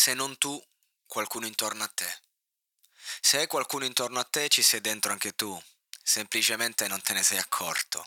Se 0.00 0.14
non 0.14 0.38
tu, 0.38 0.56
qualcuno 1.08 1.44
intorno 1.44 1.82
a 1.82 1.90
te. 1.92 2.06
Se 3.20 3.38
hai 3.38 3.48
qualcuno 3.48 3.84
intorno 3.84 4.20
a 4.20 4.24
te, 4.30 4.46
ci 4.46 4.62
sei 4.62 4.80
dentro 4.80 5.10
anche 5.10 5.32
tu. 5.32 5.60
Semplicemente 6.00 6.86
non 6.86 7.02
te 7.02 7.14
ne 7.14 7.24
sei 7.24 7.38
accorto. 7.38 8.06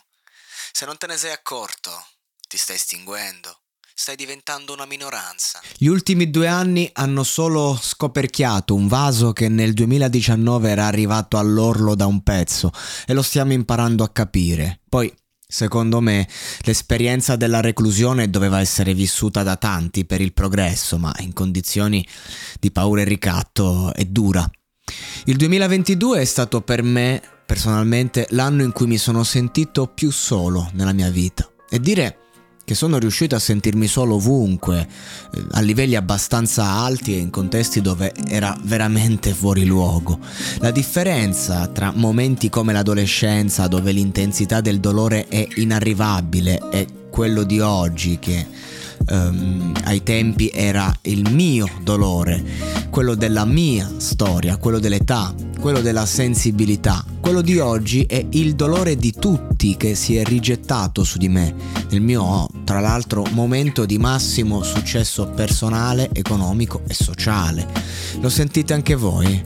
Se 0.72 0.86
non 0.86 0.96
te 0.96 1.06
ne 1.06 1.18
sei 1.18 1.32
accorto, 1.32 1.90
ti 2.48 2.56
stai 2.56 2.76
estinguendo. 2.76 3.60
Stai 3.94 4.16
diventando 4.16 4.72
una 4.72 4.86
minoranza. 4.86 5.60
Gli 5.76 5.86
ultimi 5.86 6.30
due 6.30 6.48
anni 6.48 6.88
hanno 6.94 7.24
solo 7.24 7.78
scoperchiato 7.78 8.74
un 8.74 8.88
vaso 8.88 9.34
che 9.34 9.50
nel 9.50 9.74
2019 9.74 10.70
era 10.70 10.86
arrivato 10.86 11.36
all'orlo 11.36 11.94
da 11.94 12.06
un 12.06 12.22
pezzo 12.22 12.72
e 13.04 13.12
lo 13.12 13.22
stiamo 13.22 13.52
imparando 13.52 14.02
a 14.02 14.10
capire. 14.10 14.80
Poi 14.88 15.14
Secondo 15.52 16.00
me 16.00 16.26
l'esperienza 16.62 17.36
della 17.36 17.60
reclusione 17.60 18.30
doveva 18.30 18.60
essere 18.60 18.94
vissuta 18.94 19.42
da 19.42 19.56
tanti 19.56 20.06
per 20.06 20.22
il 20.22 20.32
progresso, 20.32 20.96
ma 20.96 21.14
in 21.18 21.34
condizioni 21.34 22.06
di 22.58 22.72
paura 22.72 23.02
e 23.02 23.04
ricatto 23.04 23.92
è 23.92 24.06
dura. 24.06 24.50
Il 25.26 25.36
2022 25.36 26.20
è 26.20 26.24
stato 26.24 26.62
per 26.62 26.82
me, 26.82 27.20
personalmente, 27.44 28.26
l'anno 28.30 28.62
in 28.62 28.72
cui 28.72 28.86
mi 28.86 28.96
sono 28.96 29.24
sentito 29.24 29.88
più 29.88 30.10
solo 30.10 30.70
nella 30.72 30.94
mia 30.94 31.10
vita. 31.10 31.46
E 31.68 31.78
dire 31.78 32.21
che 32.64 32.74
sono 32.74 32.98
riuscito 32.98 33.34
a 33.34 33.38
sentirmi 33.38 33.86
solo 33.86 34.14
ovunque, 34.14 34.86
eh, 35.34 35.44
a 35.52 35.60
livelli 35.60 35.96
abbastanza 35.96 36.64
alti 36.64 37.14
e 37.14 37.18
in 37.18 37.30
contesti 37.30 37.80
dove 37.80 38.12
era 38.28 38.56
veramente 38.62 39.32
fuori 39.34 39.64
luogo. 39.64 40.18
La 40.58 40.70
differenza 40.70 41.66
tra 41.68 41.92
momenti 41.94 42.48
come 42.48 42.72
l'adolescenza, 42.72 43.66
dove 43.66 43.92
l'intensità 43.92 44.60
del 44.60 44.80
dolore 44.80 45.26
è 45.28 45.46
inarrivabile, 45.56 46.60
e 46.70 46.86
quello 47.10 47.42
di 47.42 47.60
oggi 47.60 48.18
che 48.18 48.46
um, 49.08 49.72
ai 49.84 50.02
tempi 50.02 50.50
era 50.52 50.92
il 51.02 51.30
mio 51.30 51.68
dolore, 51.82 52.81
quello 52.92 53.14
della 53.14 53.46
mia 53.46 53.90
storia, 53.96 54.58
quello 54.58 54.78
dell'età, 54.78 55.34
quello 55.58 55.80
della 55.80 56.04
sensibilità. 56.04 57.02
Quello 57.22 57.40
di 57.40 57.58
oggi 57.58 58.02
è 58.02 58.22
il 58.32 58.54
dolore 58.54 58.96
di 58.96 59.14
tutti 59.18 59.78
che 59.78 59.94
si 59.94 60.16
è 60.16 60.24
rigettato 60.24 61.02
su 61.02 61.16
di 61.16 61.30
me, 61.30 61.54
nel 61.88 62.02
mio, 62.02 62.46
tra 62.64 62.80
l'altro, 62.80 63.24
momento 63.30 63.86
di 63.86 63.96
massimo 63.96 64.62
successo 64.62 65.26
personale, 65.28 66.10
economico 66.12 66.82
e 66.86 66.92
sociale. 66.92 67.66
Lo 68.20 68.28
sentite 68.28 68.74
anche 68.74 68.94
voi? 68.94 69.42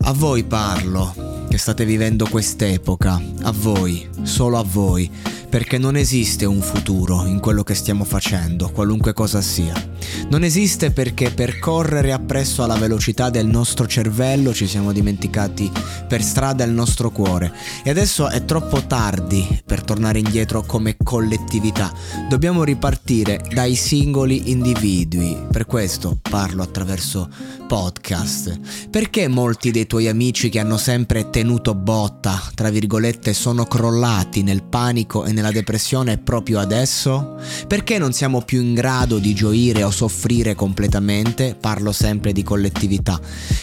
A 0.00 0.12
voi 0.12 0.44
parlo, 0.44 1.46
che 1.48 1.56
state 1.56 1.86
vivendo 1.86 2.26
quest'epoca, 2.28 3.18
a 3.44 3.52
voi, 3.52 4.06
solo 4.20 4.58
a 4.58 4.64
voi 4.64 5.10
perché 5.48 5.78
non 5.78 5.96
esiste 5.96 6.44
un 6.44 6.60
futuro 6.60 7.24
in 7.24 7.38
quello 7.38 7.62
che 7.62 7.74
stiamo 7.74 8.04
facendo, 8.04 8.70
qualunque 8.70 9.14
cosa 9.14 9.40
sia. 9.40 9.91
Non 10.32 10.44
esiste 10.44 10.92
perché 10.92 11.30
per 11.30 11.58
correre 11.58 12.10
appresso 12.10 12.62
alla 12.62 12.76
velocità 12.76 13.28
del 13.28 13.46
nostro 13.46 13.86
cervello 13.86 14.54
ci 14.54 14.66
siamo 14.66 14.90
dimenticati 14.90 15.70
per 16.08 16.22
strada 16.22 16.64
il 16.64 16.70
nostro 16.70 17.10
cuore 17.10 17.52
e 17.84 17.90
adesso 17.90 18.30
è 18.30 18.42
troppo 18.46 18.86
tardi 18.86 19.60
per 19.62 19.84
tornare 19.84 20.20
indietro 20.20 20.62
come 20.62 20.96
collettività. 20.96 21.92
Dobbiamo 22.30 22.64
ripartire 22.64 23.44
dai 23.52 23.74
singoli 23.74 24.50
individui. 24.50 25.36
Per 25.52 25.66
questo 25.66 26.18
parlo 26.22 26.62
attraverso 26.62 27.28
podcast. 27.68 28.88
Perché 28.88 29.28
molti 29.28 29.70
dei 29.70 29.86
tuoi 29.86 30.08
amici 30.08 30.48
che 30.48 30.60
hanno 30.60 30.78
sempre 30.78 31.28
tenuto 31.28 31.74
botta, 31.74 32.40
tra 32.54 32.70
virgolette, 32.70 33.34
sono 33.34 33.66
crollati 33.66 34.42
nel 34.42 34.62
panico 34.62 35.26
e 35.26 35.32
nella 35.32 35.52
depressione 35.52 36.16
proprio 36.16 36.58
adesso? 36.58 37.38
Perché 37.68 37.98
non 37.98 38.14
siamo 38.14 38.40
più 38.40 38.62
in 38.62 38.72
grado 38.72 39.18
di 39.18 39.34
gioire 39.34 39.82
o 39.82 39.90
soffrire 39.90 40.20
completamente? 40.54 41.56
Parlo 41.58 41.92
sempre 41.92 42.32
di 42.32 42.42
collettività. 42.42 43.20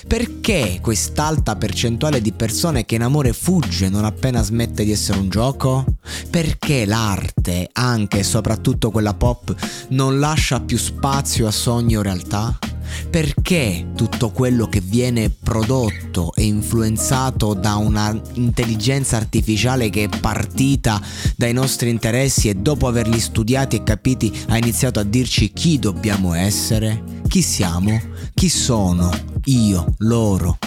Perché 0.08 0.80
quest'alta 0.82 1.56
percentuale 1.56 2.22
di 2.22 2.32
persone 2.32 2.86
che 2.86 2.96
in 2.96 3.04
amore 3.04 3.34
fugge 3.34 3.90
non 3.90 4.06
appena 4.06 4.44
smette 4.44 4.84
di 4.84 4.92
essere 4.92 5.20
un 5.20 5.30
gioco? 5.30 5.86
Perché 6.30 6.86
l'arte, 6.86 7.70
anche 7.72 8.20
e 8.20 8.24
soprattutto 8.24 8.92
quella 8.92 9.14
pop, 9.14 9.56
non 9.90 10.20
lascia 10.20 10.60
più 10.60 10.78
spazio 10.78 11.48
a 11.48 11.52
sogni 11.52 11.98
o 11.98 12.02
realtà? 12.02 12.69
Perché 13.10 13.88
tutto 13.96 14.30
quello 14.32 14.68
che 14.68 14.82
viene 14.82 15.30
prodotto 15.30 16.34
e 16.36 16.44
influenzato 16.44 17.54
da 17.54 17.76
una 17.76 18.20
intelligenza 18.34 19.18
artificiale 19.18 19.90
che 19.90 20.04
è 20.06 20.20
partita 20.20 21.02
dai 21.36 21.54
nostri 21.54 21.90
interessi 21.90 22.50
e 22.50 22.56
dopo 22.56 22.88
averli 22.88 23.20
studiati 23.20 23.78
e 23.78 23.84
capiti 23.84 24.32
ha 24.50 24.58
iniziato 24.58 25.00
a 25.00 25.04
dirci 25.04 25.52
chi 25.54 25.80
dobbiamo 25.80 26.34
essere? 26.34 27.04
Chi 27.28 27.42
siamo? 27.42 28.02
Chi 28.34 28.50
sono? 28.50 29.12
Io, 29.46 29.96
loro, 30.00 30.58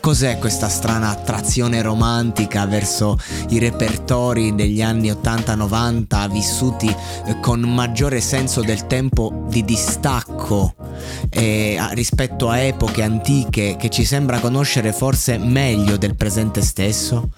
Cos'è 0.00 0.38
questa 0.38 0.68
strana 0.68 1.10
attrazione 1.10 1.82
romantica 1.82 2.66
verso 2.66 3.18
i 3.48 3.58
repertori 3.58 4.54
degli 4.54 4.82
anni 4.82 5.10
80-90 5.10 6.30
vissuti 6.30 6.88
eh, 6.88 7.40
con 7.40 7.60
maggiore 7.60 8.20
senso 8.20 8.60
del 8.62 8.86
tempo 8.86 9.46
di 9.48 9.64
distacco 9.64 10.74
eh, 11.30 11.78
rispetto 11.92 12.48
a 12.48 12.58
epoche 12.58 13.02
antiche 13.02 13.76
che 13.78 13.88
ci 13.88 14.04
sembra 14.04 14.38
conoscere 14.38 14.92
forse 14.92 15.38
meglio 15.38 15.96
del 15.96 16.16
presente 16.16 16.62
stesso? 16.62 17.30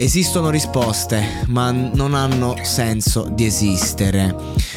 Esistono 0.00 0.50
risposte, 0.50 1.42
ma 1.48 1.72
non 1.72 2.14
hanno 2.14 2.56
senso 2.62 3.28
di 3.32 3.44
esistere. 3.44 4.32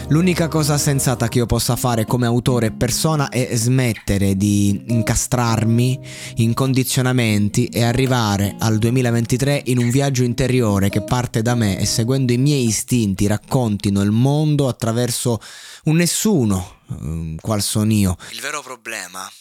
L'unica 0.08 0.48
cosa 0.48 0.80
sensata 0.80 1.28
che 1.28 1.38
io 1.38 1.46
possa 1.46 1.76
fare 1.76 2.06
come 2.06 2.26
autore 2.26 2.66
e 2.66 2.72
persona 2.72 3.30
è 3.30 3.56
smettere 3.56 4.36
di 4.36 4.86
incastrarmi 4.88 6.00
in 6.38 6.56
condizionamenti 6.56 7.68
e 7.68 7.84
arrivare 7.84 8.56
al 8.58 8.80
2023 8.80 9.62
in 9.66 9.78
un 9.78 9.92
viaggio 9.92 10.24
interiore 10.24 10.90
che 10.90 11.04
parte 11.04 11.44
da 11.44 11.54
me 11.54 11.78
e 11.78 11.86
seguendo 11.86 12.34
i 12.34 12.38
miei 12.38 12.66
istinti 12.66 13.28
raccontino 13.28 14.02
il 14.02 14.10
mondo 14.10 14.68
attraverso 14.68 15.40
un 15.84 15.98
nessuno, 15.98 16.78
um, 16.88 17.36
qual 17.40 17.62
sono 17.62 17.94
io. 17.94 18.18
Il 18.32 18.42
vero 18.42 18.64
problema 18.64 19.32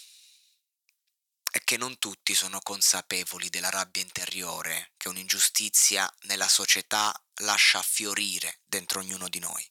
che 1.71 1.77
non 1.77 1.99
tutti 2.01 2.35
sono 2.35 2.59
consapevoli 2.61 3.49
della 3.49 3.71
rabbia 3.71 4.03
interiore 4.03 4.91
che 4.97 5.09
un'ingiustizia 5.09 6.13
nella 6.23 6.49
società 6.49 7.15
lascia 7.43 7.81
fiorire 7.81 8.59
dentro 8.67 8.99
ognuno 8.99 9.29
di 9.29 9.39
noi. 9.39 9.65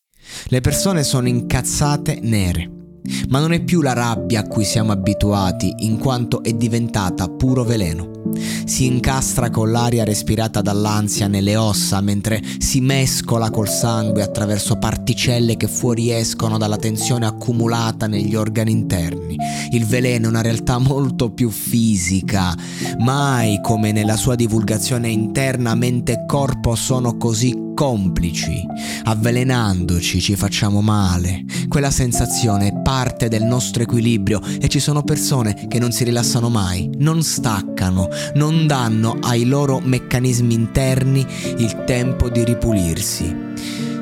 Le 0.46 0.62
persone 0.62 1.04
sono 1.04 1.28
incazzate 1.28 2.22
nere 2.22 2.89
ma 3.30 3.40
non 3.40 3.54
è 3.54 3.62
più 3.62 3.82
la 3.82 3.94
rabbia 3.94 4.42
a 4.42 4.48
cui 4.48 4.64
siamo 4.64 4.92
abituati, 4.92 5.74
in 5.80 5.98
quanto 5.98 6.44
è 6.44 6.54
diventata 6.54 7.28
puro 7.28 7.64
veleno. 7.64 8.18
Si 8.66 8.86
incastra 8.86 9.50
con 9.50 9.72
l'aria 9.72 10.04
respirata 10.04 10.62
dall'ansia 10.62 11.28
nelle 11.28 11.56
ossa 11.56 12.00
mentre 12.02 12.42
si 12.60 12.80
mescola 12.80 13.50
col 13.50 13.68
sangue 13.68 14.22
attraverso 14.22 14.78
particelle 14.78 15.58
che 15.58 15.68
fuoriescono 15.68 16.58
dalla 16.58 16.78
tensione 16.78 17.26
accumulata 17.26 18.08
negli 18.08 18.36
organi 18.36 18.72
interni. 18.72 19.38
Il 19.72 19.86
veleno 19.86 20.26
è 20.26 20.30
una 20.30 20.42
realtà 20.42 20.78
molto 20.78 21.32
più 21.32 21.50
fisica. 21.50 22.56
Mai 23.00 23.60
come 23.62 23.92
nella 23.92 24.16
sua 24.16 24.36
divulgazione 24.36 25.10
interna 25.10 25.76
mente 25.76 26.12
e 26.14 26.26
corpo 26.26 26.76
sono 26.76 27.18
così 27.18 27.68
complici. 27.74 28.66
Avvelenandoci 29.04 30.20
ci 30.20 30.36
facciamo 30.36 30.82
male. 30.82 31.46
Quella 31.70 31.92
sensazione 31.92 32.70
è 32.70 32.74
parte 32.82 33.28
del 33.28 33.44
nostro 33.44 33.84
equilibrio 33.84 34.42
e 34.60 34.68
ci 34.68 34.80
sono 34.80 35.04
persone 35.04 35.68
che 35.68 35.78
non 35.78 35.92
si 35.92 36.04
rilassano 36.04 36.50
mai, 36.50 36.90
non 36.98 37.22
staccano, 37.22 38.08
non 38.34 38.66
danno 38.66 39.20
ai 39.22 39.46
loro 39.46 39.80
meccanismi 39.80 40.52
interni 40.52 41.24
il 41.58 41.84
tempo 41.86 42.28
di 42.28 42.44
ripulirsi. 42.44 43.32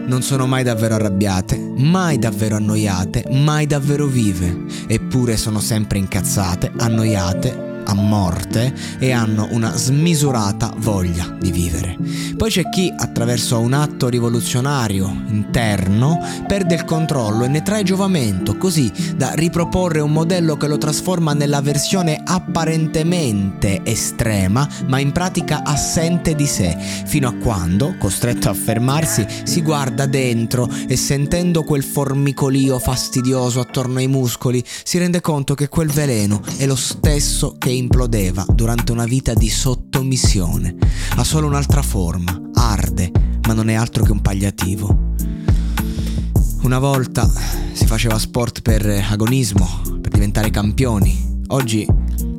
Non 0.06 0.22
sono 0.22 0.48
mai 0.48 0.64
davvero 0.64 0.96
arrabbiate, 0.96 1.58
mai 1.76 2.18
davvero 2.18 2.56
annoiate, 2.56 3.26
mai 3.32 3.68
davvero 3.68 4.06
vive, 4.06 4.64
eppure 4.88 5.36
sono 5.36 5.60
sempre 5.60 5.98
incazzate, 5.98 6.72
annoiate, 6.78 7.67
a 7.88 7.94
morte 7.94 8.74
e 9.00 9.12
hanno 9.12 9.48
una 9.52 9.76
smisurata 9.76 10.74
voglia 10.78 11.36
di 11.40 11.52
vivere. 11.52 11.98
Poi 12.36 12.50
c'è 12.50 12.70
chi, 12.70 12.94
attraverso 12.96 13.60
un 13.60 13.74
atto 13.74 14.10
rivoluzionario 14.10 15.24
interno, 15.30 16.20
perde 16.46 16.76
il 16.76 16.86
controllo 16.86 17.46
e 17.46 17.48
ne 17.48 17.64
trae 17.64 17.84
giovamento, 17.84 18.58
così 18.58 18.92
da 19.16 19.32
riproporre 19.34 20.02
un 20.02 20.12
modello 20.12 20.58
che 20.58 20.68
lo 20.68 20.78
trasforma 20.78 21.34
nella 21.34 21.62
versione 21.62 22.22
apparentemente 22.24 23.82
estrema, 23.84 24.68
ma 24.88 25.00
in 25.00 25.12
pratica 25.12 25.64
assente 25.64 26.36
di 26.36 26.46
sé, 26.46 26.78
fino 27.06 27.28
a 27.28 27.34
quando, 27.34 27.96
costretto 27.98 28.50
a 28.50 28.54
fermarsi, 28.54 29.26
si 29.44 29.62
guarda 29.62 30.06
dentro 30.06 30.70
e 30.88 30.96
sentendo 30.96 31.64
quel 31.64 31.84
formicolio 31.84 32.80
fastidioso 32.80 33.60
attorno 33.62 34.00
ai 34.00 34.08
muscoli, 34.08 34.64
si 34.84 34.98
rende 34.98 35.22
conto 35.22 35.56
che 35.56 35.70
quel 35.70 35.90
veleno 35.90 36.42
è 36.58 36.66
lo 36.66 36.76
stesso 36.76 37.56
che 37.58 37.70
implodeva 37.78 38.46
durante 38.50 38.92
una 38.92 39.06
vita 39.06 39.34
di 39.34 39.50
sottomissione. 39.50 40.76
Ha 41.16 41.24
solo 41.24 41.48
un'altra 41.48 41.82
forma, 41.82 42.50
arde, 42.54 43.12
ma 43.48 43.54
non 43.54 43.70
è 43.70 43.74
altro 43.74 44.04
che 44.04 44.12
un 44.12 44.22
pagliativo. 44.22 45.14
Una 46.64 46.80
volta 46.80 47.32
si 47.72 47.86
faceva 47.86 48.20
sport 48.20 48.62
per 48.62 48.86
agonismo, 48.86 49.82
per 50.02 50.12
diventare 50.12 50.50
campioni. 50.50 51.42
Oggi 51.48 51.88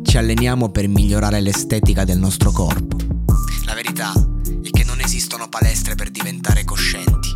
ci 0.02 0.18
alleniamo 0.18 0.70
per 0.70 0.88
migliorare 0.88 1.40
l'estetica 1.40 2.04
del 2.04 2.18
nostro 2.18 2.50
corpo. 2.50 2.96
La 3.64 3.74
verità 3.74 4.12
è 4.62 4.70
che 4.70 4.84
non 4.84 5.00
esistono 5.00 5.48
palestre 5.48 5.94
per 5.94 6.10
diventare 6.10 6.64
coscienti, 6.64 7.32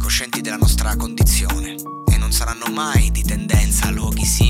coscienti 0.00 0.40
della 0.40 0.56
nostra 0.56 0.96
condizione 0.96 1.74
e 2.10 2.16
non 2.16 2.32
saranno 2.32 2.66
mai 2.72 3.10
di 3.10 3.22
tendenza 3.22 3.90
luoghi 3.90 4.24
simili 4.24 4.47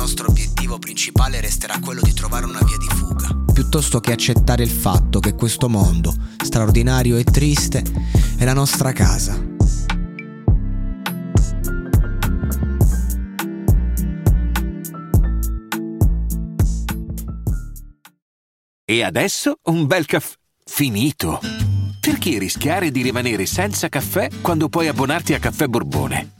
nostro 0.00 0.28
obiettivo 0.28 0.78
principale 0.78 1.42
resterà 1.42 1.78
quello 1.78 2.00
di 2.00 2.14
trovare 2.14 2.46
una 2.46 2.60
via 2.62 2.78
di 2.78 2.86
fuga, 2.88 3.36
piuttosto 3.52 4.00
che 4.00 4.12
accettare 4.12 4.62
il 4.62 4.70
fatto 4.70 5.20
che 5.20 5.34
questo 5.34 5.68
mondo, 5.68 6.14
straordinario 6.42 7.18
e 7.18 7.24
triste, 7.24 7.84
è 8.38 8.46
la 8.46 8.54
nostra 8.54 8.92
casa. 8.92 9.38
E 18.86 19.02
adesso 19.04 19.58
un 19.64 19.86
bel 19.86 20.06
caffè 20.06 20.34
finito. 20.64 21.40
Perché 22.00 22.38
rischiare 22.38 22.90
di 22.90 23.02
rimanere 23.02 23.44
senza 23.44 23.90
caffè 23.90 24.30
quando 24.40 24.70
puoi 24.70 24.88
abbonarti 24.88 25.34
a 25.34 25.38
Caffè 25.38 25.66
Borbone? 25.66 26.39